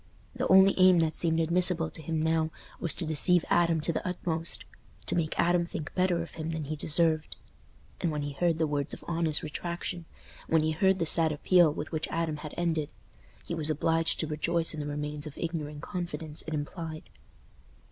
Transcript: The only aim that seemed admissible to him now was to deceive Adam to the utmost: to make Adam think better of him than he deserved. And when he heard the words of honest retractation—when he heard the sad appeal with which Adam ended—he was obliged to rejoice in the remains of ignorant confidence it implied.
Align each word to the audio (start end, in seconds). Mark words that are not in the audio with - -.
The 0.33 0.47
only 0.47 0.73
aim 0.79 0.97
that 1.01 1.15
seemed 1.15 1.39
admissible 1.39 1.91
to 1.91 2.01
him 2.01 2.19
now 2.19 2.49
was 2.79 2.95
to 2.95 3.05
deceive 3.05 3.45
Adam 3.51 3.79
to 3.81 3.93
the 3.93 4.07
utmost: 4.07 4.65
to 5.05 5.15
make 5.15 5.39
Adam 5.39 5.63
think 5.63 5.93
better 5.93 6.23
of 6.23 6.31
him 6.31 6.49
than 6.49 6.63
he 6.63 6.75
deserved. 6.75 7.35
And 7.99 8.11
when 8.11 8.23
he 8.23 8.31
heard 8.31 8.57
the 8.57 8.65
words 8.65 8.95
of 8.95 9.05
honest 9.07 9.43
retractation—when 9.43 10.63
he 10.63 10.71
heard 10.71 10.97
the 10.97 11.05
sad 11.05 11.31
appeal 11.31 11.71
with 11.71 11.91
which 11.91 12.07
Adam 12.07 12.39
ended—he 12.57 13.53
was 13.53 13.69
obliged 13.69 14.19
to 14.21 14.25
rejoice 14.25 14.73
in 14.73 14.79
the 14.79 14.87
remains 14.87 15.27
of 15.27 15.37
ignorant 15.37 15.83
confidence 15.83 16.41
it 16.47 16.53
implied. 16.55 17.07